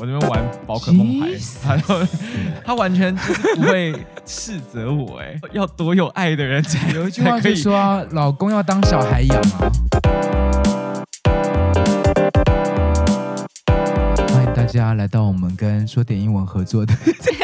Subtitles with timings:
[0.00, 1.26] 我这边玩宝可梦牌，
[1.62, 1.76] 他
[2.64, 3.92] 他完全就是不会
[4.24, 9.72] 斥责我，哎， 要多有爱的人才有一句话就说，老公要当小孩养啊。
[14.28, 16.94] 欢迎大家来到我们跟说点英文合作的。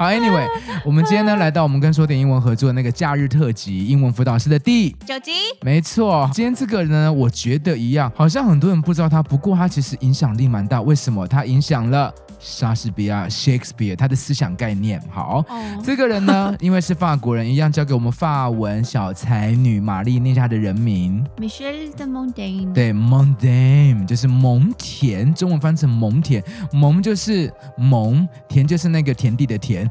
[0.00, 0.48] 好，Anyway，
[0.82, 5.30] 我们今天呢来到我们跟说点英文合作的那个假日特辑英文辅导师的第九集，
[5.60, 10.80] 没错，今天这个人呢，我觉得一样，好像很多人不知道他，不过他其实影响力蛮大。
[10.80, 11.28] 为什么？
[11.28, 15.00] 他影响了莎士比亚 Shakespeare 他的思想概念。
[15.10, 22.72] 好，哦、这个人呢， 因为是法国人，一样交给我们法文小才女玛丽念一下的人名，Michel de Montaigne。
[22.72, 29.88] 对，Montaigne 就是蒙田，中文翻成蒙田，蒙就是蒙，田就是那个田地的田。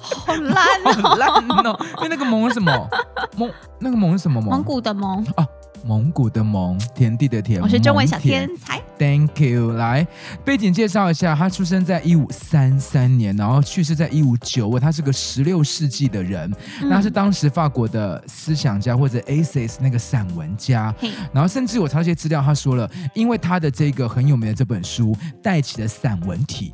[0.00, 1.28] 好烂哦， 好烂
[1.64, 1.78] 哦！
[1.98, 2.90] 因为那个蒙是什么？
[3.36, 4.50] 蒙那个蒙是什么蒙？
[4.50, 5.46] 蒙古的蒙啊，
[5.84, 7.60] 蒙古的蒙，田地的田。
[7.60, 8.80] 我是中文小天才。
[8.98, 9.72] Thank you。
[9.72, 10.06] 来，
[10.44, 14.78] 背景介绍一下，他出生在一五三三年，然后去世在一五九二。
[14.78, 20.94] 他是个十六世纪的人，嗯、那是当时法国的思想家或者 essayist 那个散文家。
[21.32, 26.72] 然后甚至我查一些资料，他说了，因为他的这个很有名的这本书带起了散文体。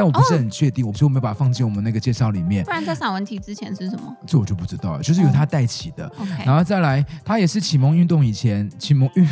[0.00, 2.64] 但我不是很确定，我说我没有把它放进我们那个介绍里面。
[2.64, 4.16] 不然在散文题之前是什么？
[4.26, 6.08] 这我就不知道了，就是由他带起的。
[6.16, 6.26] Oh.
[6.46, 9.28] 然后再来，他也是启蒙运动以前启蒙运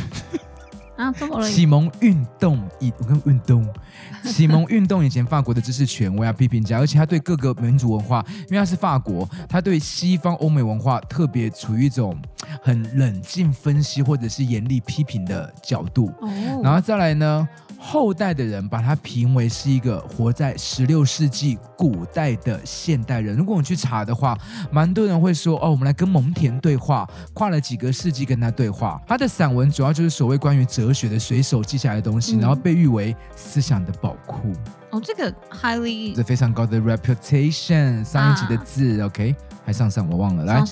[0.99, 1.15] 啊，
[1.49, 3.67] 启蒙运动以我跟运动
[4.27, 12.21] 启蒙运动以前法国的知识权威啊批评家，而且他对各个民族文化，因为他是法国，他对西方欧美文化特别处于一种
[12.61, 16.13] 很冷静分析或者是严厉批评的角度。
[16.21, 16.67] Oh.
[16.67, 17.49] 然后再来呢？
[17.81, 23.37] 后代的人把他评为是一个活在十六世纪古代的现代人。
[23.37, 24.37] 如果我们去查的话，
[24.73, 34.53] 蛮多人会说：“哦，我们来跟蒙田对话，跨了几个世纪跟他对话。”他的散文主要就是所谓关于哲学的随手记下来的东西，嗯、然后被誉为思想的宝库。
[34.91, 38.05] 哦，这个 highly 这非常高的 reputation。
[38.05, 39.35] 上一集的字、啊、OK。
[39.67, 40.65] 还上上我忘了，来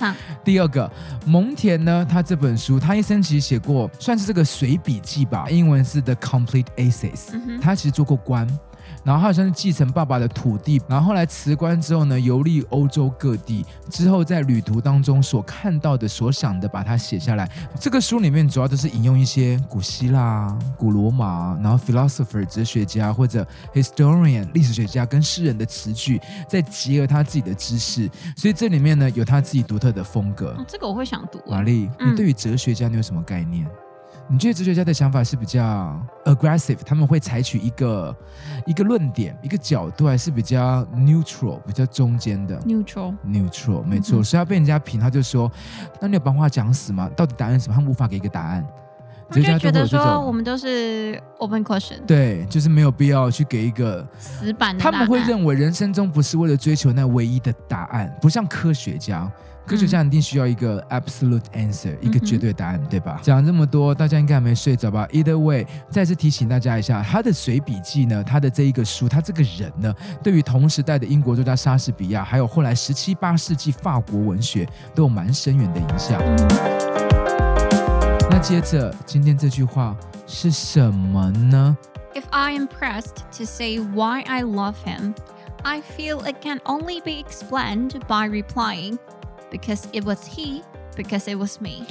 [0.43, 0.91] 第二个
[1.26, 8.49] 蒙田呢，他这本书他一生其实写过算是这个随笔记吧，英文是 The Complete Essays，、嗯、他其实做过官。
[9.06, 17.49] 然后他好像是继承爸爸的土地，然后后来辞官之后呢，游历欧洲各地，之后在旅途当中所看到的、所想的，把它写下来。
[17.78, 30.49] 这个书里面主要都是引用一些古希腊、古罗马，然后 philosopher 哲学家或者 historian 历史学家跟诗人的词句，再结合他自己的知识，所以这里面呢有他自己独特的风格。
[30.59, 31.41] 哦、这个我会想读。
[31.49, 33.65] 玛丽，你对于哲学家你有什么概念？
[34.28, 38.14] 嗯你觉得哲学家的想法是比较 aggressive，他们会采取一个
[38.66, 44.19] 一个论点、一个角度，还是比较 neutral，比较中间的？neutral，neutral，没错。
[44.19, 45.48] 嗯、所以要被人家评，他就说
[46.03, 47.09] ：“那你有把话讲死吗？
[47.16, 48.66] 到底答案是什么？”他们无法给一个答案。
[49.31, 54.82] 哲学家觉得说我们都是 open question，对，就是没有必要去给一个死板的。
[54.82, 59.31] 他们会认为人生中不是为了追求那唯一的答案，不像科学家。
[59.66, 63.19] 科学家一定需要一个 absolute answer，、嗯、一个绝对答案，对吧？
[63.21, 76.21] 讲这么多，大家应该还没睡着吧？Either way，再次提醒大家一下，他的随笔记呢，他的这一个书，他这个人呢，对于同时代的英国作家莎士比亚，还有后来十七八世纪法国文学，都有蛮深远的影响。
[78.31, 79.97] 那接着，今天这句话
[80.28, 81.76] 是什么呢
[82.15, 85.15] ？If I am pressed to say why I love him,
[85.65, 88.99] I feel it can only be explained by replying.
[89.50, 90.62] Because it was he,
[90.96, 91.86] because it was me.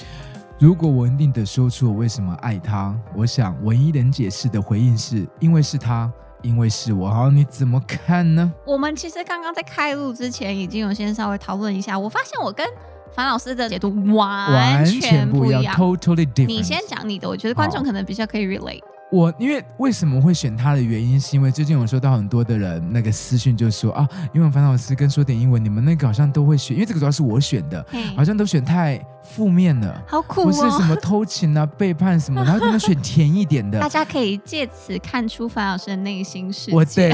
[0.60, 6.12] 如果我一定得说出我为什么爱他，我想唯一能解释的回应是因为是他，
[6.42, 7.10] 因为是我。
[7.10, 8.52] 好，你怎么看呢？
[8.66, 12.66] 我们其实刚刚在开录之前已经有先稍微讨论一下，我发现我跟
[13.14, 16.48] 樊老师的解读完全不一样，完全不一样，totally different。
[16.48, 18.82] 你先讲你的，我觉得观众可能比较可以 relate。
[19.12, 27.86] 我因为为什么会选他的原因，是因为最近我收到很多的人那个私讯，就说啊，因为樊老师跟说点英文，你们那个好像都会选，因为这个主要是我选的，
[28.16, 33.80] 好像都选太负面了，好苦、哦，不是什么偷情啊、背叛什么，然后他们选甜一点的。
[33.80, 36.76] 大家可以借此看出樊老师的内心世界。
[36.76, 37.14] 我对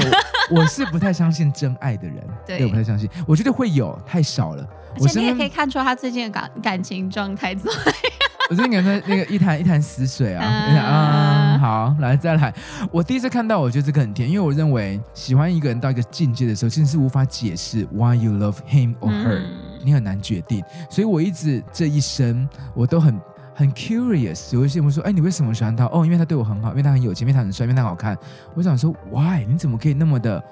[0.50, 2.16] 我，我是不太相信真爱的人，
[2.46, 4.66] 对，对，我不太相信，我觉得会有，太少了。
[5.00, 7.94] 而且你也可以看出他最近的感感情状态怎么样。
[8.50, 10.44] 我最近感觉那个一潭一潭死水啊！
[10.44, 12.52] 啊、嗯，好，来再来。
[12.90, 19.50] 我第一次看到，我觉得这个很甜，因为我认为喜欢一个人到一个境界的时候，其实是无法解释 why you love him or her，、嗯、
[19.84, 20.62] 你很难决定。
[20.90, 23.18] 所以我一直这一生我都很
[23.54, 24.52] 很 curious。
[24.54, 28.16] 有一些人会说：“哎，你为什么喜欢他？”哦，因为他对我很好，因为他很有钱，因为他很帅，因为他好看。
[28.54, 29.44] 我想说，why？
[29.48, 30.42] 你怎么可以那么的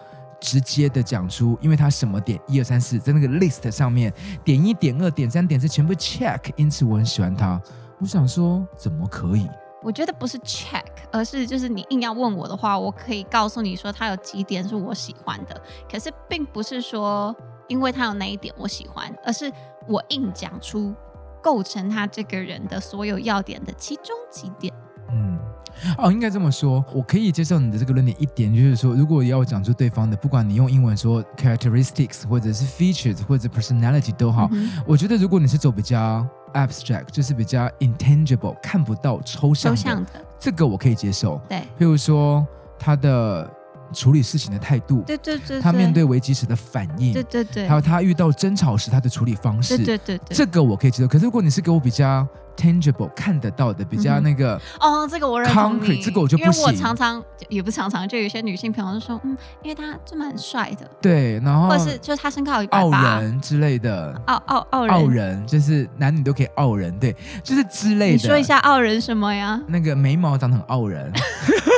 [0.40, 1.58] 直接的讲出？
[1.60, 4.12] 因为他什么点一二三四，在那个 list 上面
[4.44, 7.60] 点一点二点三点四全部 check，因此我很喜欢他。
[8.00, 9.48] 我想说，怎么可以？
[9.82, 15.58] 我觉得不是 check，而是就是你硬要问我的话，我可以告诉你说他有几点是我喜欢的，
[15.90, 17.34] 可是并不是说
[17.66, 19.50] 因为他有哪一点我喜欢，而是
[19.88, 20.94] 我硬讲出
[21.42, 24.74] 构成他这个人的所有要点的其中几点。
[25.10, 25.38] 嗯，
[25.96, 41.40] 哦，应该这么说，我可以接受你的这个论点一点，就是说，如果要讲出对方的，不管你用英文说 characteristics 或者是 features 或者 personality 都好，嗯、我觉得如果你是走比较 abstract，就是比较 intangible，看不到抽象的，抽象的，这个我可以接受。
[41.48, 42.46] 对，譬如说
[42.78, 43.50] 他的。
[43.92, 51.08] 处理事情的态度，对对对，他面对危机时的反应，对对对，还有他遇到争吵时他的处理方式，对对对对，这个我可以接受。
[51.08, 52.26] 可是如果你是给我比较
[52.56, 56.52] tangible 看得到的，比较那个哦，这个我认同你，这个我就不行。
[56.52, 68.12] 因为我常常也不常常，就有些女性朋友就说，嗯，因为他就蛮帅的，对，然后或者是就是他身高有一百八，傲人之类的，傲傲傲人，傲人就是男女都可以傲人，对，就是之类的。
[68.12, 69.60] 你说一下傲人什么呀？
[69.66, 71.10] 那个眉毛长得很傲人。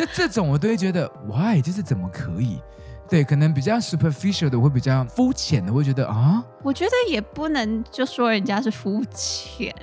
[0.00, 1.60] 就这种我都会觉得，why？
[1.60, 2.58] 就是怎么可以？
[3.06, 6.42] 对，可能比较 superficial 的，会比较肤浅的，会觉得啊。
[6.62, 9.74] 我觉得也不能就说人家是肤浅，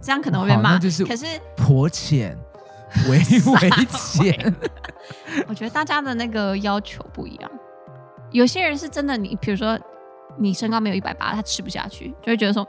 [0.00, 0.78] 这样可能会被骂。
[0.78, 1.26] 就是，可是
[1.56, 2.34] 婆浅，
[3.10, 4.54] 微微浅。
[5.46, 7.50] 我觉得大家的那个要求不一样，
[8.30, 9.78] 有些人是真的，你比如说。
[10.36, 12.66] 你身高没有一百八，他吃不下去，就会觉得说，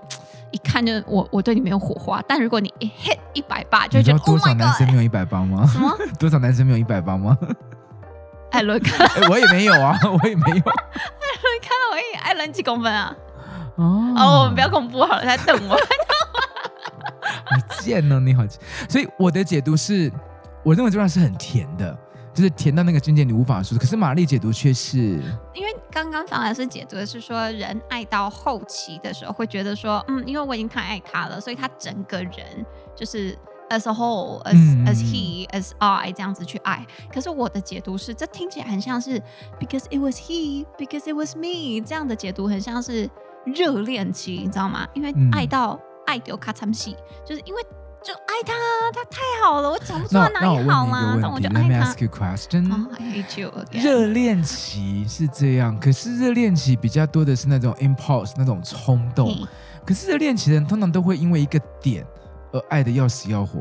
[0.52, 2.24] 一看就我我对你没有火花。
[2.28, 5.66] 但如果你一 hit 一百八，就会觉得多少男生没有一百八吗？
[5.68, 5.96] 什么？
[6.19, 7.38] 多少男生没有一百八吗？
[8.52, 10.56] 艾伦看、欸，我也没有啊，我也没有。
[10.56, 13.16] 艾伦看到我一艾伦几公分啊？
[13.75, 15.75] 哦，哦，我们不要公布好了，他在等我。
[17.46, 18.60] 好贱哦，你好贱。
[18.90, 20.12] 所以我的解读是，
[20.64, 21.98] 我认为这段是很甜的。
[22.34, 23.75] 就是甜到那个境界，你无法说。
[23.80, 25.00] 可是玛丽解读却是，
[25.56, 32.64] 因为刚刚张老师解读的是说，人爱到后期的时候，会觉得说，嗯，因为我已经太爱他了，所以他整个人
[32.96, 33.36] 就是
[33.72, 36.86] as a whole，as、嗯、as he，as I 这样子去爱。
[37.12, 39.20] 可是我的解读是，这听起来很像是
[39.60, 43.10] because it was he，because it was me 这样的解读，很像是
[43.46, 44.88] 热恋期，你知道吗？
[44.94, 46.96] 因为爱到爱丢卡惨戏，
[47.26, 47.62] 就是因为。
[48.04, 48.54] 就爱他，
[48.94, 51.18] 他太好了，我讲不出他哪里好吗？
[51.22, 51.60] 但我就爱他。
[51.60, 52.72] Let me ask you question.
[52.72, 53.84] Oh, I hate you again.
[53.84, 59.48] 热恋期是这样，可是热恋期比较多的是那种 impulse，那种冲动。
[59.86, 62.06] 可是热恋期的人通常都会因为一个点
[62.52, 63.60] 而爱的要死要活，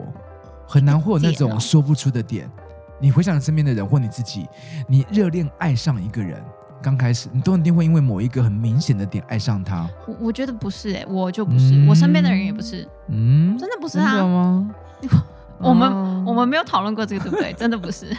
[0.67, 2.51] 很难会有那种说不出的点。
[3.01, 4.47] 你回想身边的人或你自己，
[4.89, 6.43] 你热恋爱上一个人。
[6.83, 9.89] 刚开始，你都一定会因为某一个很明显的点爱上他。
[10.07, 12.87] 我我觉得不是哎、欸，我就不是，嗯、我身边的人也不是。
[13.09, 14.25] 嗯，真的不是啊？
[14.27, 14.71] 吗？
[15.59, 17.53] 我们、啊、我们没有讨论过这个，对不对？
[17.59, 18.15] 真的不是。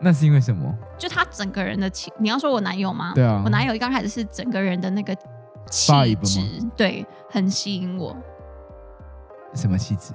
[0.00, 0.72] 那是因为什么？
[0.98, 3.12] 就他整个人的气，你要说我男友吗？
[3.14, 5.16] 对啊，我男友刚开始是整个人的那个
[5.70, 6.40] 气质，
[6.76, 8.14] 对，很吸引我。
[9.54, 10.12] 什么气质？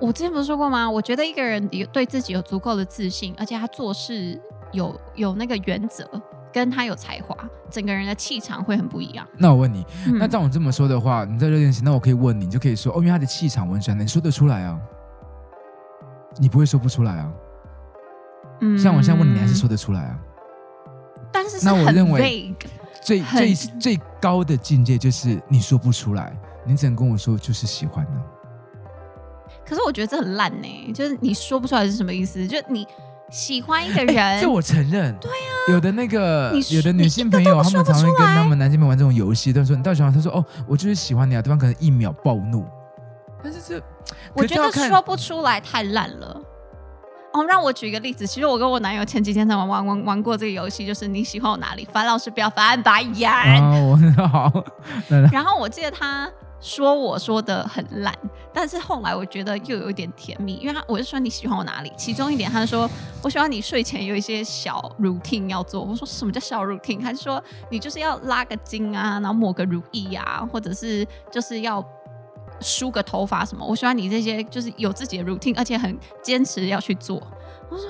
[0.00, 0.90] 我之前不是说过吗？
[0.90, 4.40] 我觉得一个人有对自己有足够的自信，而且他做事
[4.72, 6.04] 有有那个原则。
[6.52, 7.36] 跟他有才华，
[7.70, 9.26] 整个人的气场会很不一样。
[9.38, 14.78] 那我问你，嗯、那照我这么说的话，你在热恋期，那我可以问你，你就可以说，哦，因为他的气场温暖，你说得出来啊？
[16.38, 17.32] 你不会说不出来啊？
[18.60, 20.18] 嗯，像我现在问你，你还是说得出来啊？
[21.32, 22.54] 但是，是那我认为
[23.02, 28.22] 最最最高的境界就是你说不出来，你只能跟我说就是喜欢呢。
[29.64, 32.46] 可是我觉得这很烂呢，就是你说不出来是什么意思？
[32.46, 32.86] 就你。
[33.30, 35.16] 喜欢一个人，欸、这我承认。
[35.20, 40.12] 对啊，有的那个，有的女性朋友，他们常常跟他们男性朋友玩这种游戏，都说你到底喜欢？
[40.12, 41.40] 他说哦，我就是喜欢你啊。
[41.40, 42.66] 对方可能一秒暴怒，
[43.42, 43.82] 但是这
[44.34, 46.40] 我觉得说不出来太烂了。
[47.32, 51.86] 哦，让我举一个例子，其实我跟我男友前几天才玩玩玩玩过这个游戏，就是你喜欢我哪里？
[51.92, 53.30] 樊老师不要翻白眼。
[53.62, 54.64] 哦，我好。
[55.30, 56.28] 然后我记得他。
[56.60, 58.14] 说我说的很烂，
[58.52, 61.90] 但是后来我觉得又有点甜蜜，因为他我就说你喜欢我哪里？
[61.96, 62.88] 其中一点他说
[63.22, 65.82] 我喜欢你睡前有一些小 routine 要做。
[65.82, 67.00] 我说什么叫小 routine？
[67.00, 71.82] 他就说你就是要拉个筋啊，然后抹个乳液啊，或者是就是要
[72.60, 73.64] 梳个头发什么。
[73.64, 77.16] 我喜欢你这些就是有自己的 routine，而且很坚持要去做。
[77.70, 77.86] 我说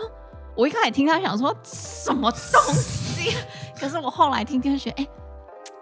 [0.55, 3.35] 我一开始听他想说什么东西，
[3.77, 5.09] 可是我后来听听就觉得哎，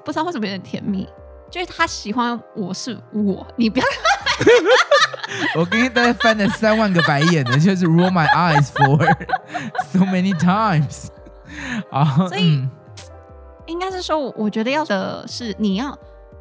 [0.04, 1.06] 不知道为什么有点甜蜜。
[1.50, 3.84] 就是他喜欢我是我，你不要。
[5.56, 8.98] 我刚刚大概翻了三万个白眼的，就是 roll my eyes for
[9.90, 11.08] so many times。
[11.90, 12.70] 啊，所以、嗯、
[13.66, 15.98] 应该是说，我觉得要的是你要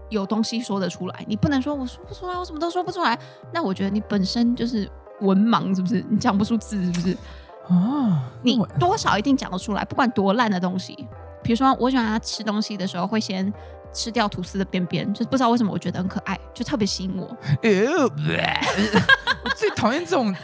[0.10, 3.18] 有东西说得出来，你不能说我说不出来，我什么都说不出来。
[3.54, 4.90] 那我觉得你本身就是
[5.22, 6.06] 文盲，是不是？
[6.10, 7.18] 你讲不出字，是不是？
[7.70, 10.94] 啊，你多少一定讲得出来，不管多烂的东西。
[11.42, 13.54] 比如说，我喜欢他吃东西的时候会先。
[13.98, 17.26] 吃掉吐司的边边，就是不知道为什么我觉得很可爱，就特别吸引我。
[19.44, 20.34] 我最讨厌这种。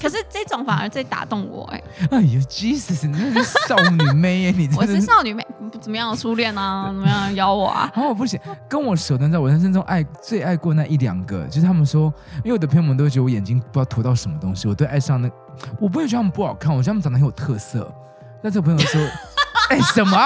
[0.00, 1.82] 可是这种反而最打动我哎！
[2.10, 4.50] 哎呦，Jesus，你那是少女妹耶！
[4.50, 5.46] 你我是少女妹，
[5.78, 6.16] 怎么样？
[6.16, 6.86] 初恋啊？
[6.86, 7.34] 怎么样？
[7.34, 7.92] 咬我啊？
[7.94, 15.30] 然后我不行，跟我熟的，在我人生中爱最爱过那一两个，就是他们说，因为我的朋友们都觉得我眼睛不知道涂到什么东西，我都爱上那，
[15.78, 17.94] 我不会觉得他们不好看，我觉得他们长得很有特色。
[18.42, 18.98] 但这个朋友说，
[19.68, 20.16] 哎、欸，什么？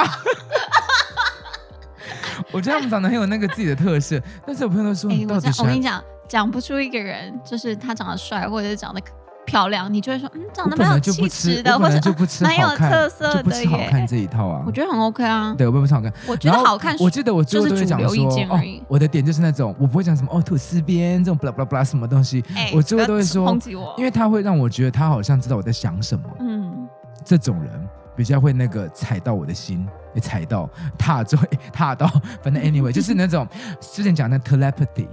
[2.54, 9.00] 我觉得他们长得很有那个自己的特色， 但是我朋友都说，欸、到底我，我跟你讲，讲不出一个人，就是他长得帅，或者是长得。
[9.46, 12.00] 漂亮，你就会说，嗯，长得蛮有气质的，或者
[12.40, 13.68] 蛮有特色的耶。
[13.68, 15.54] 好看这一套啊，我觉得很 OK 啊。
[15.54, 16.96] 对，我不是好看，我觉得好看。
[16.99, 18.58] 我记得我最后都会讲说，哦，
[18.88, 22.42] 我的点就是那种，我不会讲什么哦，吐司边这种巴拉巴拉巴拉什么东西，
[22.75, 23.54] 我最后都会说，
[23.99, 26.25] 因为他会让我觉得他好像知道我在想什么。
[26.40, 26.88] 嗯，
[27.23, 27.70] 这种人
[28.16, 29.87] 比较会那个踩到我的心。
[30.14, 31.37] 被踩到，踏着，
[31.73, 32.06] 踏到，
[32.40, 33.47] 反正 anyway 就是那种
[33.80, 35.09] 之前讲的 telepathy，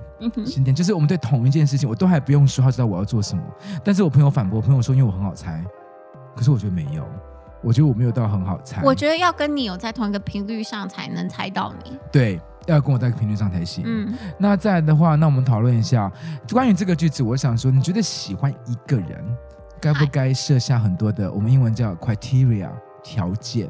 [0.46, 3.44] 心电，就是我们对同一件事情，我都还不用说，他知道我要做什么。
[3.84, 5.66] 但是我朋友反驳，朋友说因为我很好猜，
[6.36, 7.04] 可是我觉得没有，
[7.64, 8.82] 我觉得我没有到很好猜。
[8.84, 11.98] 我觉得要跟你有在同一个频率上才能猜到你。
[12.12, 13.84] 对，要跟我在频率上才行。
[13.88, 16.12] 嗯，那再来的话，那我们讨论一下
[16.52, 19.38] 关于这个句子，我想说，你觉得喜欢一个人，
[19.80, 22.70] 该不该设下很多的，我们英文叫 criteria
[23.04, 23.68] 条件？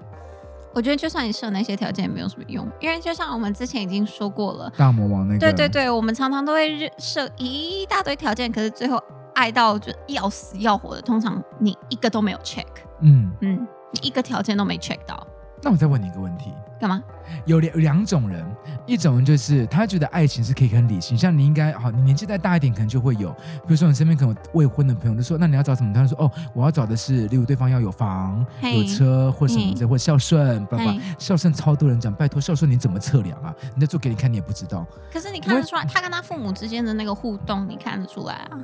[0.73, 9.01] 我觉得就算你设那些条件也没有什么用，因为就像我们之前已经说过了，大魔王那个，对对对，我们常常都会设一大堆条件，可是最后
[9.33, 12.65] 爱到就要死要活的，通常你一个都没有 check，
[13.01, 13.31] 嗯。
[13.41, 15.27] 嗯，你一个条件都没 check 到。
[15.63, 17.03] 那我再问你一个问题，干嘛？
[17.45, 18.45] 有两两种人，
[18.85, 25.93] 一种人就是他觉得爱情是可以很理性，像你应该好，你年纪再大一点，可能就会有，比如说你身边可能有未婚的朋友，就说那你要找什么？
[25.93, 33.53] 他就说哦，我要找的是，例如对方要有房.有车或什么的，或孝顺，爸爸.孝顺超多人讲，拜托孝顺你怎么测量啊？
[33.75, 34.85] 你在做给你看，你也不知道。
[35.13, 38.59] 可是你看得出来，他跟他父母之间的那个互动，你看得出来啊？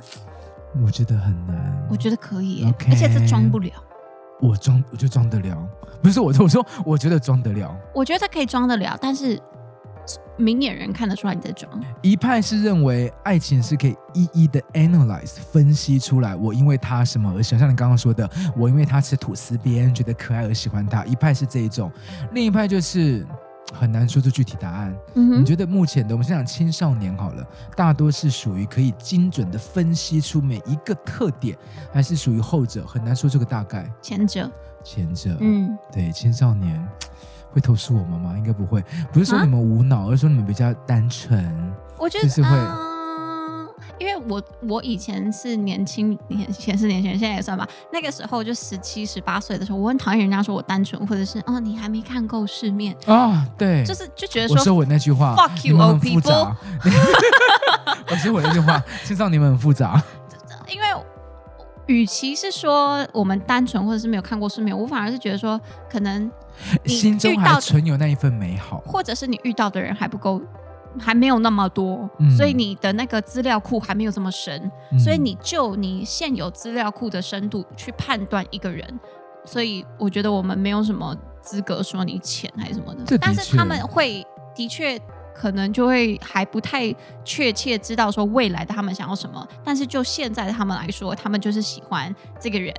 [0.84, 1.86] 我觉得很难。
[1.88, 3.70] 我觉得可以.而且这装不了。
[4.40, 5.68] 我装，我就装得了，
[6.02, 7.74] 不是我，我说，我觉得装得了。
[7.94, 9.40] 我觉得他可以装得了，但是
[10.36, 11.70] 明眼人看得出来你在装。
[12.02, 21.04] 一派是认为爱情是可以一一的 analyze 分析出来，我因为他什么而喜欢，像你刚刚说的，我因为他吃吐司边觉得可爱而喜欢他。
[21.04, 21.90] 一派是这一种，
[22.32, 23.26] 另一派就是。
[23.72, 24.94] 很难说出具体答案。
[25.14, 27.46] 嗯，你觉得目前的我们先讲青少年好了，
[27.76, 31.56] 大多是属于可以精准的分析出每一个特点，
[31.92, 32.86] 还是属于后者？
[32.86, 33.90] 很难说这个大概。
[34.02, 34.50] 前者。
[34.82, 35.36] 前者。
[35.40, 36.86] 嗯，对，青少年
[37.50, 38.34] 会投诉我们吗？
[38.36, 38.84] 应该不会。
[39.12, 41.72] 不是说你们无脑，啊、而是说你们比较单纯。
[41.98, 42.48] 我觉得是会。
[42.48, 42.97] 呃
[43.98, 47.68] 因为我我以前是年轻年，以前是年轻人，现在也算吧。
[47.92, 53.46] 那个时候就十七十八岁的时候，我很讨厌人家说我单纯，或者是哦你还没看够世面啊、哦。
[53.58, 56.54] 对，就是就觉得说我说我那句话，fuck you old people。
[58.10, 60.02] 我说我那句话，青少年们很复杂。
[60.70, 60.86] 因为
[61.86, 66.30] 与其是说我们单纯，或者是没有看过世面，我反而是觉得说，可能
[66.84, 70.40] 心中还存有那一份美好，或者是你遇到的人还不够。
[70.98, 79.00] 还没有那么多，嗯、所以你的那个资料库还没有这么深，嗯、所以你就你现有资料库的深度去判断一个人，
[79.44, 83.04] 所以我觉得我们没有什么资格说你浅还是什么的。
[83.04, 84.98] 的但是他们会的确
[85.34, 92.74] 可能就会还不太确切知道说未来的他们想要什么，但是就现在的他们来说，他们就是喜欢这个人。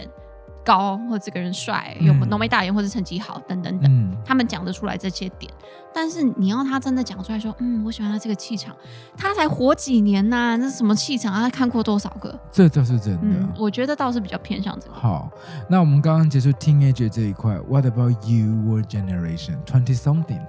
[0.70, 5.52] 高或者这个人帅，有浓眉大眼或者成绩好等等等，嗯、他们讲得出来这些点。
[5.92, 8.76] 但是你要他真的讲出来说，嗯，我喜欢他这个气场，
[9.18, 11.42] 他才活几年呐、啊，那什么气场啊？
[11.42, 12.40] 他看过多少个？
[12.52, 13.52] 这倒是真的、嗯。
[13.58, 14.94] 我觉得倒是比较偏向这个。
[14.94, 15.28] 好，
[15.68, 20.46] 那我们刚刚结束 teenager 这一块，What about your generation twenty something？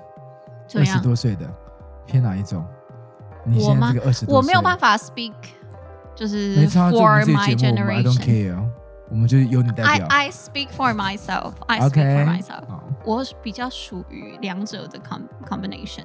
[0.74, 1.50] 二十多岁的
[2.06, 2.62] 偏哪一种？
[3.46, 5.32] 你现在这个二十多，我没有办法 speak，
[6.14, 8.62] 就是 for my care。
[9.10, 10.06] 我们就由你代表。
[10.08, 11.52] I I speak for myself.
[11.66, 12.64] I speak for myself.
[13.04, 16.04] 我比较属于两者的 com combination。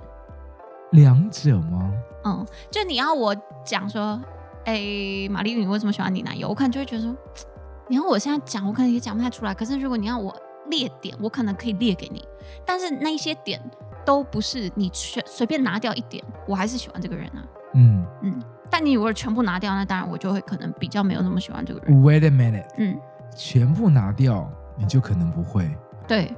[0.91, 1.91] 两者吗？
[2.23, 4.19] 嗯，就你要我讲说，
[4.65, 6.47] 哎，玛丽，你为什么喜欢你男友？
[6.49, 7.15] 我可能就会觉得说，
[7.87, 9.53] 你要我现在讲，我可能也讲不太出来。
[9.53, 10.35] 可是如果你要我
[10.69, 12.25] 列点，我可能可以列给你。
[12.65, 13.61] 但是那一些点
[14.05, 17.43] 都不是你随随便拿掉一点，我还是喜欢这个人啊。
[17.73, 18.43] 嗯嗯。
[18.77, 21.97] 但你如果全部拿掉，那当然我就会可能比较没有那么喜欢这个人。
[22.01, 22.93] Wait a minute，嗯，
[23.33, 25.69] 全部拿掉，你就可能不会。
[26.05, 26.35] 对，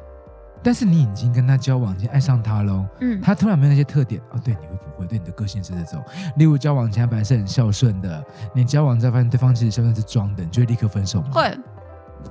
[0.61, 2.85] 但是你已经跟他交往，已经爱上他喽。
[2.99, 5.07] 嗯，他突然没有那些特点哦，对，你会不会？
[5.07, 6.03] 对你的个性是这种。
[6.35, 11.29] 例如交往前他本来是很孝顺的，你交往之后发现对方其实孝顺是装的，你就会立刻分手吗？
[11.31, 11.57] 会。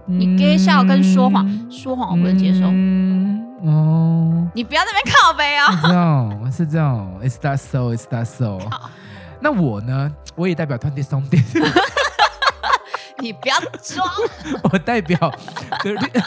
[0.04, 2.60] 你给笑跟说谎，嗯、说谎我不能接受。
[2.66, 6.38] 嗯哦，你不要在那边靠背哦。
[6.44, 7.92] No，是这样 It's that so.
[7.92, 8.60] It's that so?
[9.40, 10.12] 那我呢？
[10.34, 11.42] 我也代表 Twenty Something。
[13.18, 14.06] 你不要装。
[14.70, 15.16] 我代表
[15.82, 16.22] Thirty，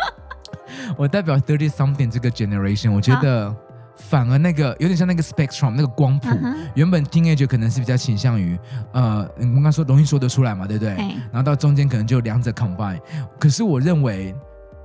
[0.96, 2.92] 我代表 Thirty Something 这个 Generation。
[2.92, 3.54] 我觉得
[3.96, 6.28] 反而那个有点像那个 Spectrum 那个光谱，
[6.74, 8.58] 原本 Teenager 可能是比较倾向于
[8.92, 10.94] 呃，你刚刚说容易说得出来嘛，对不对？
[10.96, 12.98] 嘿然后到中间可能就两者 combine。
[13.38, 14.34] 可是我认为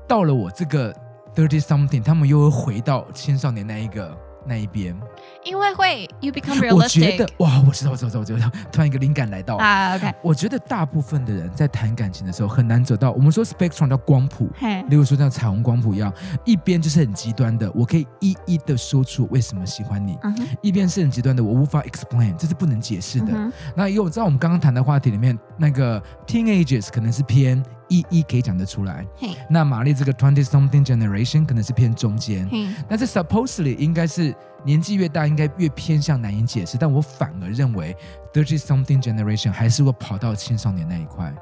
[0.06, 0.94] 到了我这个
[1.34, 4.14] Thirty Something，他们又会回到青少年那一个
[4.46, 4.96] 那一边。
[5.44, 7.30] 因为会 you become 我觉 realistic 得。
[7.38, 9.58] 哇，我知道，我知道，我知道，突然一个灵感来到。
[9.58, 16.12] 啊，OK，我觉得大部分的人在谈感情的时候很难走到，我们说 spectrum 叫光谱，嘿，例如说像彩虹光谱一样，
[16.46, 20.16] 一边就是很极端的，我可以一一的说出为什么喜欢你；
[20.62, 23.34] 一边是很极端的，我无法 explain，这是不能解释的。
[23.76, 29.06] 那因为我知道我们刚刚谈的话题里面，那个 teenagers 可能是偏一一可以讲得出来，
[29.50, 32.50] 那玛丽这个 twenty something generation 可能是偏中间。
[32.90, 36.78] 那这 supposedly 应该是年纪越大，应该越偏向难以解释。
[36.78, 37.96] 但我反而认为
[38.34, 41.34] thirty something generation 还是会跑到青少年那一块。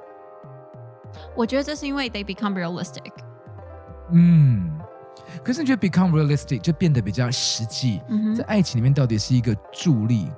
[1.36, 3.12] 我觉得这是因为 they become realistic。
[4.12, 4.70] 嗯，
[5.44, 8.02] 可是你觉得 become realistic 就变得比较实际，
[8.36, 10.30] 在爱情里面到底是一个助力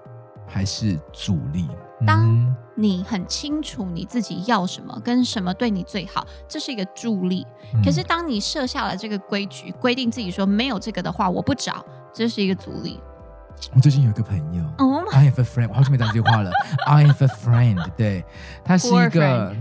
[0.46, 1.68] 还是阻力？
[2.06, 7.46] 当嗯你很清楚你自己要什么，跟什么对你最好，这是一个助力。
[7.74, 13.00] 嗯可是当你设下了这个规矩，规定自己说没有这个的话，我不找，这是一个阻力。
[13.74, 14.64] 我最近有一个朋友。
[14.80, 16.52] 哦、I have a friend，我好久没讲这句话了。
[16.86, 18.25] I have a friend，对，
[18.66, 19.56] 他是一个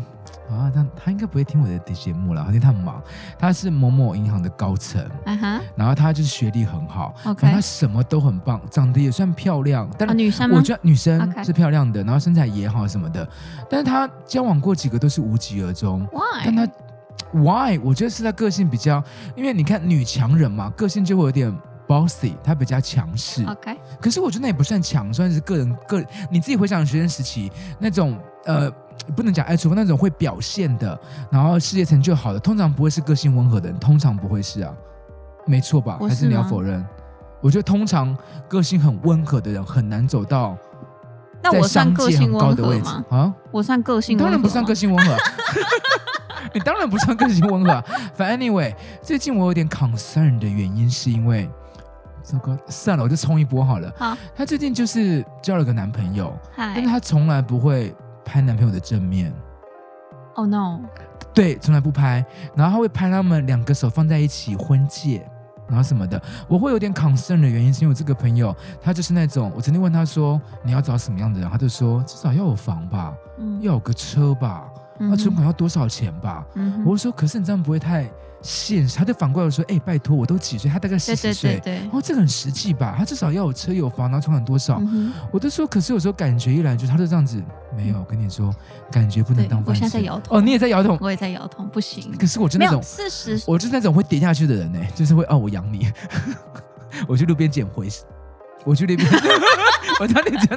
[0.55, 3.03] 啊，他他应该不会听我的节目了，好像他很忙。
[3.39, 10.63] 他是某某银行的高层，啊哈，然后他就是学历很好 OK 反正他什么都很棒，长得也算漂亮，但哦，女生吗我？
[10.63, 13.29] 觉得女生是漂亮的然后身材也好什么的，
[13.69, 16.07] 但是他交往过几个都是无疾而终。
[16.45, 16.55] 但？
[16.55, 16.67] 他
[17.33, 17.79] why？
[17.83, 19.03] 我觉得是他个性比较，
[19.37, 21.53] 因为你看女强人嘛，个性就会有点
[21.87, 23.45] bossy，他比较强势。
[23.45, 28.71] OK，可是我觉得那也不算强，算是个人个你自己回想学生时期那种呃，
[29.17, 30.99] 不能讲爱出风那种会表现的，
[31.31, 34.73] 然后事业成就好的，通常不会是个性温和的人，通常不会是啊，
[35.47, 35.99] 没错吧？
[36.01, 36.85] 还是你要否认？
[37.41, 38.17] 我觉得通常
[38.49, 40.57] 个性很温和的人很难走到
[41.43, 43.05] 那我算个性高温的位置和吗？
[43.11, 43.35] 啊。
[43.51, 45.15] 我算个性当然不算个性温和，
[46.55, 47.85] 你当然不算个性温和。
[48.15, 51.47] 反正 anyway，最近我有点 concern 的原因是因为，
[52.23, 53.93] 糟糕，算了，我就冲一波好了。
[53.99, 59.33] 好，她最近就是交了个男朋友，但是她从来不会拍男朋友的正面
[60.35, 60.81] ，，Oh no，
[61.33, 62.25] 对，从来不拍。
[62.57, 65.29] 然后他会拍他们两个手放在一起婚戒，
[65.69, 66.21] 然后什么的。
[66.49, 74.65] 我会有点 concern 的原因是因为我这个朋友，他就是那种，我曾经问他说你要找什么样的人，他就说至少要有房吧，嗯要有个车吧。
[74.99, 76.45] 那、嗯存款要多少钱吧？
[76.55, 78.09] 嗯我就说，可是你这样不会太
[78.43, 78.97] 现实？
[78.97, 80.71] 他就反过来说，哎、拜托，我都几岁？
[80.71, 82.95] 他大概四十岁对，对然，后这个很实际吧？
[82.97, 84.79] 他至少要有车有房，然后存款多少？
[84.93, 87.43] 嗯我都说，可是有时候感觉一来就他就这样子，
[87.77, 88.55] 没有，我跟你说，
[88.91, 89.85] 感觉不能对当饭吃。
[89.85, 90.99] 我现在在摇头哦，你也在摇头。
[91.01, 95.89] 我也在摇头，不行，可是我就那种，四十，我就是那种会跌下去的人呢，就是会哦，我养你，
[97.09, 97.89] 我去路边捡回，
[98.65, 99.09] 我去那边，
[100.01, 100.57] 我差点真的，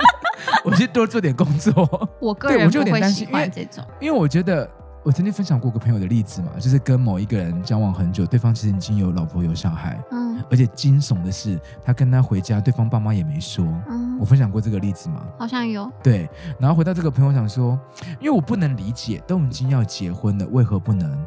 [0.64, 1.74] 我去多做点工作。
[2.20, 3.84] 我个对我就有点人不会喜担心因为欢这种。
[4.00, 4.70] 因为我觉得
[5.04, 13.66] 我曾经分享过个朋友的例子嘛，就是跟某一个人交往很久，对方其实已经有老婆有小孩，嗯而且惊悚的是，他跟他回家，对方爸妈也没说。
[13.90, 15.26] 嗯我，分享过这个例子吗？
[15.38, 15.92] 好像有。
[16.04, 17.80] 对，然后回到这个朋友想说，
[18.20, 21.26] 因为我不能理解，都已经要结婚了，为何不能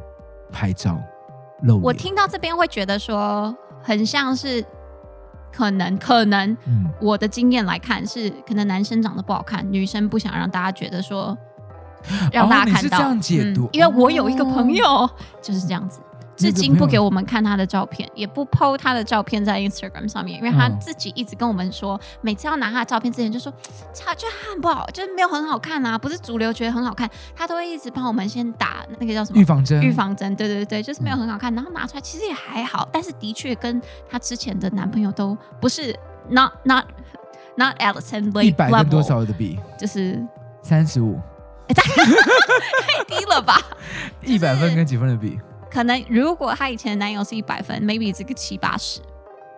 [0.53, 1.01] 拍照
[1.63, 1.83] 露脸？
[1.83, 4.65] 我听到这边会觉得说，很像是
[5.53, 11.37] 可能可能嗯，我的经验来看是，可能男生长得不好看，女生不想让大家觉得说，
[12.33, 12.79] 让大家看到。
[12.79, 15.11] 哦是这样解读嗯因为我有一个朋友、哦
[15.43, 16.01] 就是这样子。
[16.43, 23.53] 那个至今不给我们看他的照片，也不 PO 他的照片在 Instagram 上面，因为他嗯自己一直跟我们说，每次要拿他的照片之前就说，
[23.95, 35.95] 差就很不好，就是没有很好看啊，不是主流觉得很好看，他都会一直帮我们先打那个叫什么预防针，预防针，对对对，就是没有很好看，然后拿出来其实也还好，但是的确跟她之前的男朋友都不是
[36.29, 36.85] not not
[37.57, 39.59] not Alison 一 level，百跟多少的比？
[39.79, 40.25] 就是
[40.63, 41.19] 三十五，
[41.69, 43.61] 太低了吧？
[44.25, 45.39] 一百分跟几分的比？
[45.71, 49.01] 可能如果她以前的男友是一百分，maybe 这个七八十，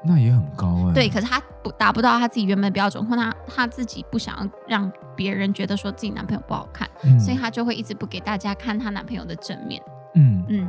[0.05, 9.83] 那也很高哎、对，可是她不达不到她自己原本的标准，或她她自己不想要让别人觉得说自己男朋友不好看，嗯所以她就会一直不给大家看她男朋友的正面。
[10.14, 10.68] 嗯，嗯，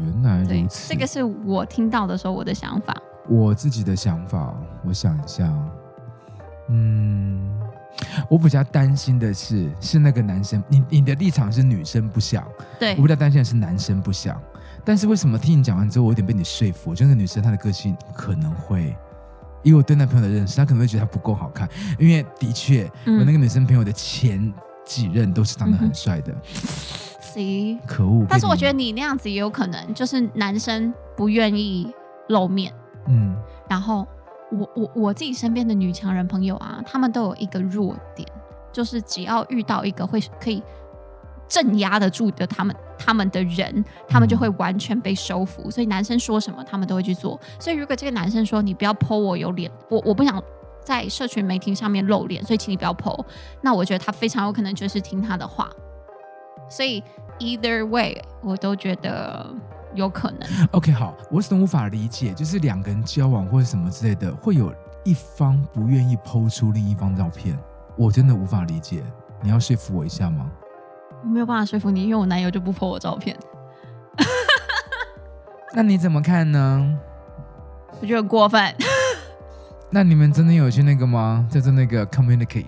[0.00, 0.92] 原来如，此。
[0.92, 2.96] 这个是我听到的时候我的想法。
[3.28, 5.52] 我自己的想法，我想一下，
[6.68, 7.60] 嗯，
[8.28, 12.46] 我比较担心的是，是那个男生，你你的立场是女生不想，
[12.78, 14.40] 对我比较担心的是男生不想。
[14.86, 16.94] 但是为什么听你讲完之后，我有点被你说服？
[16.94, 18.96] 就那个女生她的个性可能会，
[19.64, 21.68] 以我对那朋友的认识，她可能会觉得他不够好看，
[21.98, 26.32] 因为的确，嗯我那个女生朋友的前几任都是长得很帅的。
[27.20, 28.24] See，可恶！
[28.28, 31.92] 但是我觉得，得你那样子也有可能，就是男生不愿意
[32.28, 32.72] 露面，
[33.08, 33.36] 嗯，
[33.68, 34.06] 然后
[34.52, 38.26] 我我我自己身边的女强人朋友啊，他们都有一个弱点，
[38.72, 40.62] 就是只要遇到一个会可以
[41.48, 45.70] 镇压得住的他们他们的人，他们就会完全被收服。
[45.70, 47.38] 所以男生说什么，他们都会去做。
[47.58, 50.42] 所以如果这个男生说你不要 po 我有脸，我我不想
[50.84, 53.24] 在社群媒体上面露脸，所以请你不要 po，
[53.60, 55.68] 那我觉得他非常有可能就是听他的话。
[56.68, 57.02] 所以
[57.38, 59.46] either way，我都觉得
[59.94, 60.68] 有可能。
[60.72, 67.56] OK，好，我始终无法理解，就是两个人交往或者什么之类的，会有一方不愿意抛出另一方照片，
[67.96, 69.04] 我真的无法理解。
[69.42, 70.50] 你要说服我一下吗？
[71.26, 73.36] 我没有办法说服你，因为我男友就不 po 我照片，
[75.74, 76.96] 那你怎么看呢？
[78.00, 78.62] 我觉得很过分。
[79.90, 81.44] 那你们真的有去那个吗？
[81.50, 82.66] 就是那个 communicate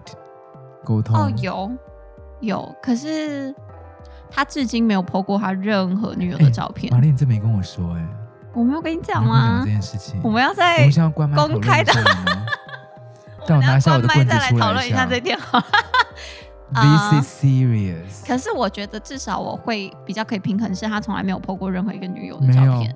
[0.84, 1.16] 沟通？
[1.16, 1.70] 哦，有
[2.40, 3.54] 有，可是
[4.28, 6.92] 他至今没有 po 过他任何女友的照片。
[6.92, 8.04] 玛丽，你这没跟我说哎、
[8.54, 9.70] 我没有跟你讲吗这？
[9.70, 10.20] 件事情？
[10.24, 10.90] 我们要我在
[11.36, 12.44] 公开的讨论一下
[13.38, 15.62] 我但我拿下我的棍子出来再来讨论一一下下这电话。
[16.70, 18.26] This is serious。
[18.26, 22.94] 可是我觉得至少我会比较可以平衡，是他从来没有 po 过任何一个女友的照片。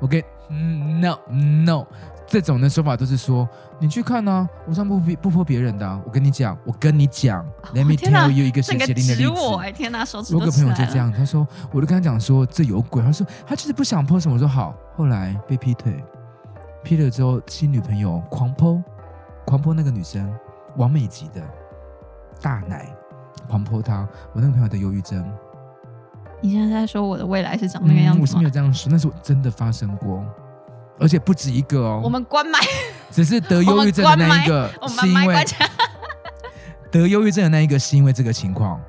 [0.00, 1.86] 我跟嗯 no no
[2.26, 3.46] 这种的说法都是说
[3.78, 6.00] 你去看啊，我上不不不泼别人的、啊。
[6.06, 9.76] 我跟你讲，我跟你讲，Let me tell you 一个血整个淋淋的例指我哎、子。
[9.76, 10.72] 天哪，手指都我有个朋友。
[10.72, 16.02] 就这样，他说，我就跟他讲说这有鬼，他说他就是不想 po 什么，我说好，后来被劈腿，
[16.82, 18.82] 劈了之后新女朋友狂 po，
[19.44, 20.32] 狂 po 那个女生，
[20.76, 21.42] 完美级的
[22.40, 22.88] 大奶，
[23.50, 25.28] 狂泼他，我那个朋友的忧郁症。
[26.40, 28.44] 你现在在说我的未来是长那个样子嗯，我是没？
[28.44, 30.24] 有这样说，那是我真的发生过，
[31.00, 32.00] 而且不止一个哦。
[32.04, 32.60] 我们关麦，
[33.10, 35.44] 只是得忧郁症的那一个是因为。
[36.92, 38.80] 得忧郁症的那一个是因为这个情况，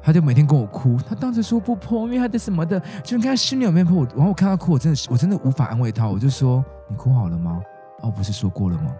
[0.00, 7.60] 他就每天跟我哭，他当时说不破，因为他的什么的，就你看他心里有没有破，然后我看他哭，我真的是我真的无法安慰他，我就说你哭好了吗？
[8.02, 8.90] 哦，不是说过了吗？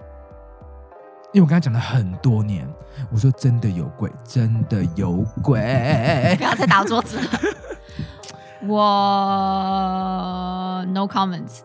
[1.34, 2.64] 因为我跟他讲了很多年，
[3.10, 5.60] 我说真的有鬼，真的有鬼
[6.38, 6.44] 不。
[6.44, 7.28] 要再打桌子了。
[8.66, 8.76] 我
[10.92, 11.62] no comments。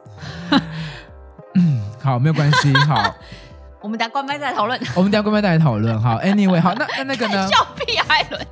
[2.01, 3.13] 好，没有关系，好，
[3.79, 4.79] 我们等下关麦再讨论。
[4.95, 6.01] 我们等下关麦再来讨论。
[6.01, 7.47] 好， Anyway，好，那那那个呢？
[7.47, 8.47] 笑屁艾伦。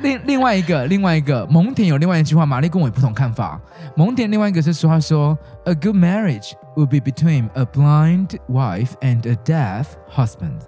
[0.00, 3.60] 另另外一个，另外一个，蒙恬有另外一句话，玛丽跟我有不同看法。
[3.94, 9.84] 蒙恬另外一个是说，他说，A good marriage would be between a blind wife and a deaf
[10.14, 10.60] husband。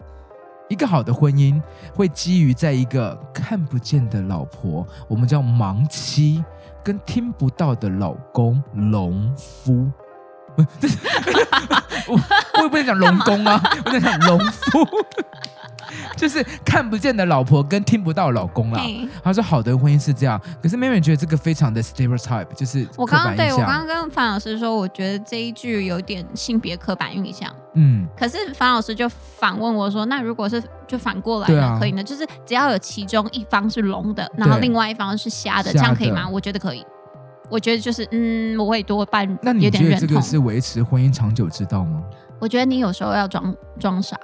[0.69, 1.61] 一个好的婚姻
[1.95, 6.43] 会基于在一个看不见的老婆，我们叫盲妻，
[6.83, 9.91] 跟听不到的老公农夫。
[12.09, 12.21] 我
[12.59, 14.87] 我也不能讲龙工啊，我在讲农夫。
[16.17, 18.83] 就是看不见的老婆跟听不到老公啦。
[19.23, 27.51] 他说好的婚姻是这样，可是妹妹觉得这个非常的 stereotype，就是我刚刚对我刚刚跟樊老师说，我觉得这一句有点性别刻板印象。
[27.75, 31.63] 嗯，可是樊老师就反问我说：“那如果是就反过来呢？
[31.63, 32.05] 啊可以呢？
[32.05, 36.29] 就是只要有其中一方是聋的，然后另外一方是瞎的，这样可以吗？
[36.29, 36.85] 我觉得可以。
[37.49, 40.01] 我觉得就是嗯，我会多半那你有点认同。
[40.01, 42.03] 觉得这个是维持婚姻长久之道吗？
[42.39, 44.19] 我觉得你有时候要装装傻，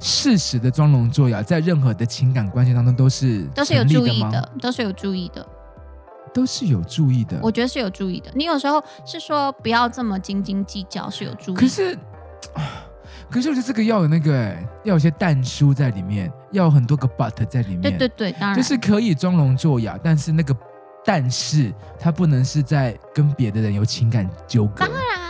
[0.00, 5.46] 适时的装聋作哑，在任何的情感关系当中都是都是有注意的，都是有注意的。
[6.32, 7.36] 都是有注意的。
[7.42, 8.30] 我觉得是有注意的。
[8.36, 11.60] 你有时候是说不要这么斤斤计较，是有注意的。
[11.60, 11.98] 可是，
[13.28, 17.80] 可是我觉得这个要有那个、欸，要有些淡书在里面，要有很多个 but 在里面。
[17.80, 20.56] 对对对，当然就是可以装聋作哑，但是那个
[21.04, 24.86] 但是它不能是在跟别的人有情感纠葛。
[24.86, 25.29] 当然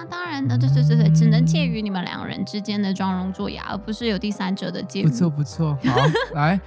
[0.00, 5.10] 啊，当然的，对对对对，只能介于你们两个人之间的装聋作哑，而不是有第三者的介入。
[5.10, 6.00] 不错不错，好
[6.32, 6.58] 来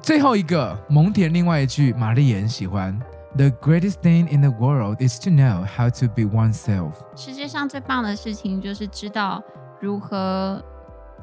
[0.00, 2.98] 最后一个蒙恬另外一句，玛丽也很喜欢。
[3.36, 6.92] The greatest thing in the world is to know how to be oneself。
[7.16, 9.42] 世界上最棒的事情就是知道
[9.80, 10.64] 如何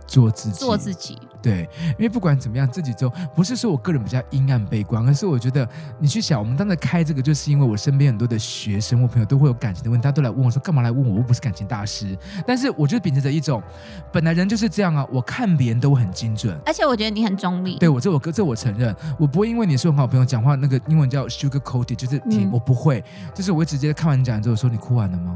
[0.07, 1.17] 做自己，做自己。
[1.41, 11.13] 对，因为不管怎么样，自己就不是说我个人比较阴暗悲观，而是我觉得你去想，我们当时开这个，就是因为我身边很多的学生或朋友都会有感情的问题，大家都来问我说，干嘛来问我？
[11.13, 12.15] 我又不是感情大师。
[12.45, 13.61] 但是我就秉持着一种，
[14.13, 16.55] 本来人就是这样啊，我看别人都很精准。
[16.63, 17.79] 而且我觉得你很中立。
[17.79, 25.35] 对我这我这我承认，我不会因为你是我很好朋友讲话，那个英文叫 sugar coated，就是我不会，就是我会直接看完你讲完之后说你哭完了吗？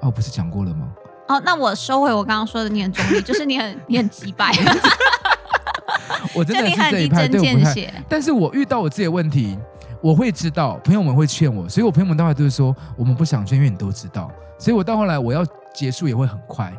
[0.00, 0.88] 哦，不是讲过了吗？
[1.28, 4.52] 哦，那我收回我刚刚说的，你很中立，就是你很你很击败。
[6.34, 7.74] 我真的就是这一针对我不太。
[7.74, 7.94] 见血。
[8.08, 9.58] 但是我遇到我自己的问题，
[10.00, 14.30] 我会知道，朋友们会劝我，所以我朋友们到后来都是说，我们不想劝，因为你都知道。
[14.58, 16.72] 所以我到后来我要结束也会很快。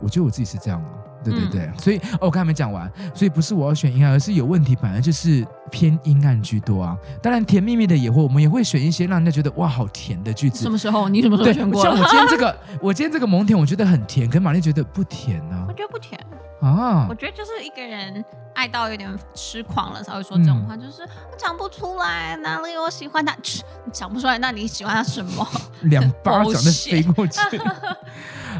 [0.00, 0.90] 我觉得我自己是这样的，
[1.24, 1.60] 对对对。
[1.62, 6.96] 嗯、所以哦，我刚才没讲完，所以不是我要选阴暗，而是有问题，本来就是偏阴暗居多啊。
[7.22, 10.62] 当然，甜蜜蜜的也会，我们也会选一些让人家觉得哇好甜的句子。
[10.62, 11.08] 什么时候？
[11.08, 11.82] 你什么时候选过？
[11.82, 15.64] 像我今天这个， 我今天这个蒙甜，我觉得很甜，可是玛丽觉得不甜呢、啊。
[15.68, 16.20] 我觉得不甜
[16.60, 17.06] 啊。
[17.08, 23.34] 我觉得就是一个人爱到有点痴狂了才会说这种话，嗯、就是我讲不出来哪里我喜欢他，
[23.84, 25.46] 你讲不出来，那你喜欢他什么？
[25.82, 27.40] 两巴掌的 飞过去。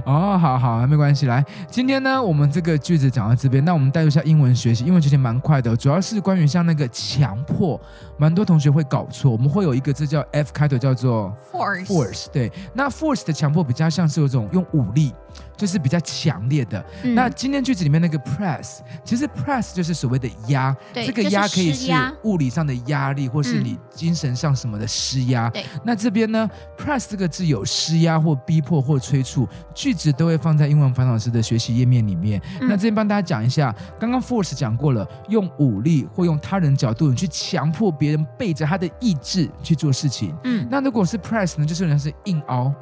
[0.05, 1.27] 哦，好好，没关系。
[1.27, 7.81] 来，今天呢，我们这个句子讲到这边，那我们带入一下英文学习，英文学习蛮快的，主要是关于像那个强迫，
[8.20, 9.33] 蛮多同学会搞错。
[9.33, 11.87] 我们会有一个字叫 F 开头，叫做 force。
[11.87, 15.14] force，对，那 force 的强迫比较像是有种用武力。
[15.56, 16.83] 就是比较强烈的。
[17.04, 21.92] 嗯、那今天句子里面那个 press，其实 press 就是所谓的压，对这个压可以是
[22.24, 25.50] 物理上的压力，或是你精神上什么的施压。
[25.50, 32.40] 对、嗯，那这边呢，press 这个字有施压或逼迫或催促，句子都会放在英文樊老师的学习页面里面。
[32.61, 40.37] 嗯、那这边帮大家讲一下，刚刚 force 讲过了，用武力或用他人角度你去强迫别人背着他的意志去做事情。
[40.44, 42.73] 嗯，那如果是 press 呢，就是人是硬凹，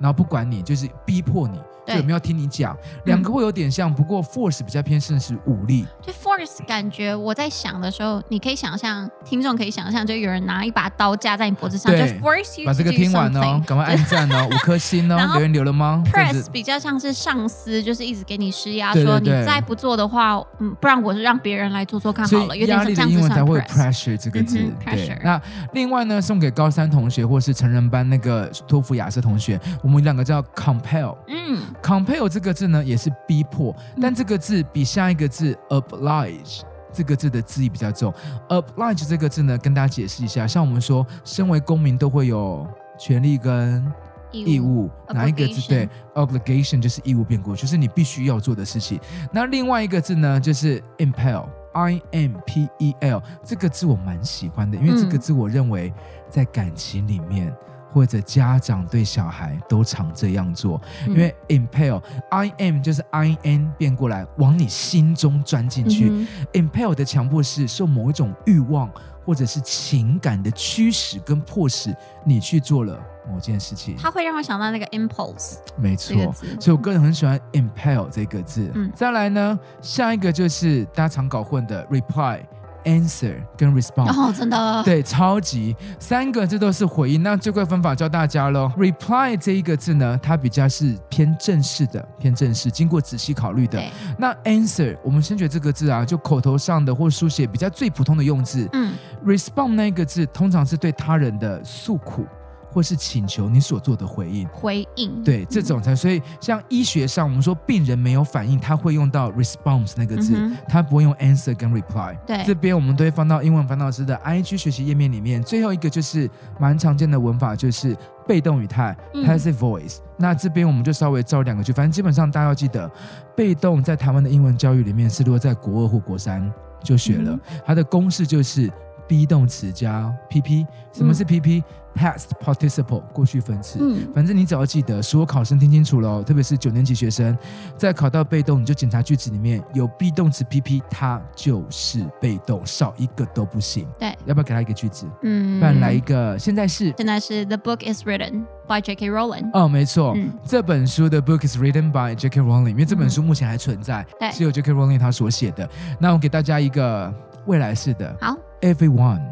[0.00, 1.58] 然后不管你，就是逼迫你。
[1.96, 2.76] 有没有听你讲？
[3.04, 5.86] 两个会有点像，嗯、不过 force 比较偏向是武力。
[6.00, 22.56] 就 force 感觉我在想的时候，你可以想象，听众可以想象，就有人拿一把刀架在你脖子上，就 force you 把这个听完哦，赶快按赞哦， 五颗星哦，留言留了吗？press 比较像是上司，就是一直给你施压，说你再不做的话，嗯，不然我是让别人来做做看好了。
[22.56, 23.08] 有点像。
[23.08, 24.58] 英文才会 pressure 这个字。
[24.58, 25.18] 嗯、对。
[25.24, 25.40] 那
[25.72, 31.16] 另外呢，送给高三同学或是成人班那个托福雅思同学，我们两个叫 compel。
[31.26, 31.58] 嗯。
[31.82, 36.62] Compel 这个字呢，也是逼迫，但这个字比下一个字 oblige
[36.92, 38.12] 这个字的字义比较重。
[38.48, 42.66] oblige 这个字呢，跟大家解释一下，像我们说，身为公民都会有
[42.98, 43.86] 权利跟
[44.32, 45.68] 义务，哪一个字？
[45.68, 49.00] 对，obligation 就是义务变过，就是你必须要做的事情。
[49.32, 55.92] 那另外一个字呢，就是 impel，i m p e l 这个字我蛮喜欢的，因为这个字我认为
[56.28, 57.54] 在感情里面。
[57.90, 66.08] 或者家长对小孩都常这样做，因为 impel，i am 就是 i n 变过来往你心中钻进去。
[66.10, 68.90] 嗯、impel 的强迫是受某一种欲望
[69.24, 72.98] 或者是情感的驱使跟迫使你去做了
[73.30, 73.96] 某件事情。
[73.98, 76.16] 它会让我想到那个 impulse，没错。
[76.60, 78.70] 所以我个人很喜欢 impel 这个字。
[78.74, 82.40] 嗯，再来呢，下一个就是大家常搞混的 reply。
[82.84, 87.22] Answer 跟 Response 哦，真的对，超级三个字都是回应。
[87.22, 88.70] 那最快方法教大家喽。
[88.76, 93.82] Reply 这一个字呢，它比较是偏正式的，偏正式，经过仔细考虑的。
[94.18, 98.68] 那 Answer，我们先觉得这个字啊，就口头上的或书写比较最普通的用字。
[98.72, 102.26] 嗯，Respond 那个字通常是对他人的诉苦。
[102.70, 105.22] 或是请求你所做的回应，回应。
[105.24, 112.16] 对这种才，所以像医学上我们说病人没有反应，他会用到 response 那个字，嗯、他不会用 answer 跟 reply。
[112.26, 115.42] 对，这边我们都会放到英文烦老师的 IG 学习页面里面。
[115.42, 116.28] 最后一个就是
[116.58, 119.96] 蛮常见的文法，就是被动语态、嗯、passive voice。
[120.16, 122.90] 那这边我们就稍微造两个句，反正基本上大家要记得，
[123.34, 126.52] 被动在台湾的英文教育里面是如果在国二或国三
[126.82, 128.70] 就学了，嗯、它的公式就是
[129.08, 130.66] be 动词加 pp。
[130.92, 131.64] 什么是 pp？、嗯
[131.98, 137.36] Past participle 过去分词，嗯，反正你只要记得，所有考生听清楚喽，特别是九年级学生，
[137.76, 143.84] 在考到被动，你就检查句子里面有 be 动词 pp，它就是被动，少一个都不行。
[143.98, 145.06] 对，要不要给他一个句子？
[145.22, 149.10] 嗯，不然来一个，现在是现在是 The book is written by J.K.
[149.10, 149.50] Rowling。
[149.52, 152.40] 哦，没错，嗯、这本书的 book is written by J.K.
[152.40, 154.72] Rowling，因为这本书目前还存在，是由 J.K.
[154.72, 155.68] Rowling 他所写的。
[155.98, 157.12] 那我给大家一个
[157.46, 159.22] 未来式的，好，Everyone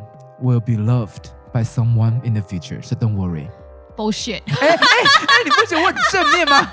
[0.43, 1.31] will be loved。
[1.55, 3.49] By someone in the future, so don't worry.
[3.97, 4.43] Bullshit！
[4.47, 6.71] 哎哎哎，你不觉得我很正面吗？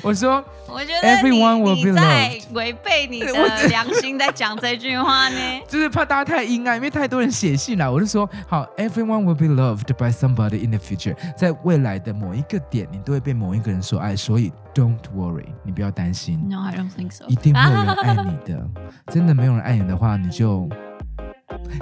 [0.00, 1.96] 我说，我觉得 everyone will be loved。
[1.96, 5.36] 在违背你的良心在讲这句话呢，
[5.66, 16.38] 就是怕大家太阴暗，因为太多人写信了，我就说好，everyone will be loved by somebody in the future，在未来的某一个点，你都会被某一个人所爱，所以 don't worry，你不要担心。
[16.48, 17.24] No, I don't think so。
[17.26, 18.64] 一定会有人爱你的，
[19.08, 20.68] 真的没有人爱你的话，你就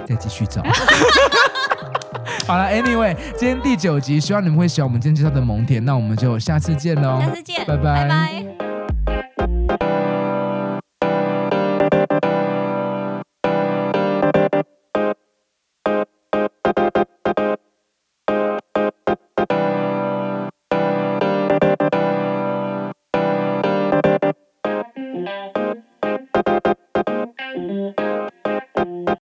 [0.05, 0.61] 再继续找。
[2.47, 8.07] 好了，Anyway，今天第九集，希望你们会喜欢我们今天介绍的萌甜，那我们就下次见喽，下次见，拜拜。
[8.07, 8.66] 拜拜。